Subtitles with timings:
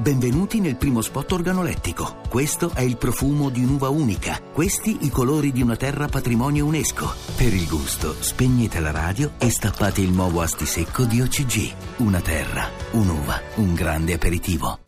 [0.00, 2.18] Benvenuti nel primo spot organolettico.
[2.28, 4.40] Questo è il profumo di un'uva unica.
[4.40, 7.12] Questi i colori di una terra patrimonio UNESCO.
[7.36, 11.72] Per il gusto, spegnete la radio e stappate il nuovo asti secco di OCG.
[11.96, 14.78] Una terra, un'uva, un grande aperitivo.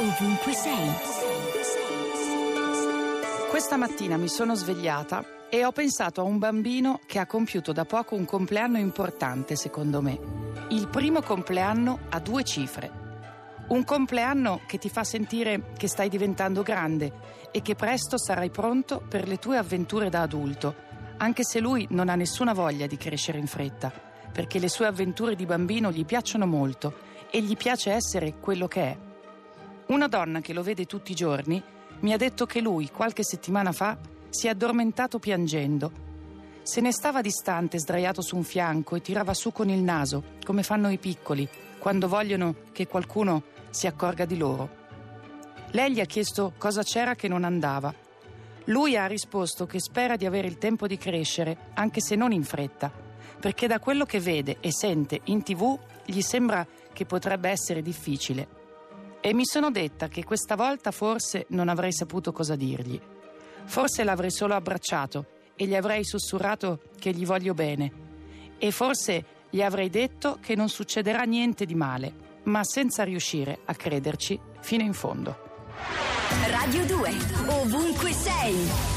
[0.00, 1.85] Ovunque sei.
[3.48, 7.84] Questa mattina mi sono svegliata e ho pensato a un bambino che ha compiuto da
[7.84, 10.18] poco un compleanno importante, secondo me.
[10.70, 12.90] Il primo compleanno a due cifre.
[13.68, 17.12] Un compleanno che ti fa sentire che stai diventando grande
[17.52, 20.74] e che presto sarai pronto per le tue avventure da adulto,
[21.18, 23.92] anche se lui non ha nessuna voglia di crescere in fretta,
[24.32, 26.94] perché le sue avventure di bambino gli piacciono molto
[27.30, 28.98] e gli piace essere quello che è.
[29.86, 31.62] Una donna che lo vede tutti i giorni
[32.00, 33.96] mi ha detto che lui, qualche settimana fa,
[34.28, 36.04] si è addormentato piangendo.
[36.62, 40.62] Se ne stava distante, sdraiato su un fianco e tirava su con il naso, come
[40.62, 44.84] fanno i piccoli, quando vogliono che qualcuno si accorga di loro.
[45.70, 47.94] Lei gli ha chiesto cosa c'era che non andava.
[48.64, 52.42] Lui ha risposto che spera di avere il tempo di crescere, anche se non in
[52.42, 52.90] fretta,
[53.38, 58.55] perché da quello che vede e sente in tv gli sembra che potrebbe essere difficile.
[59.26, 63.00] E mi sono detta che questa volta forse non avrei saputo cosa dirgli.
[63.64, 67.90] Forse l'avrei solo abbracciato e gli avrei sussurrato che gli voglio bene.
[68.56, 72.12] E forse gli avrei detto che non succederà niente di male,
[72.44, 75.36] ma senza riuscire a crederci fino in fondo.
[76.48, 77.10] Radio 2.
[77.48, 78.95] Ovunque sei.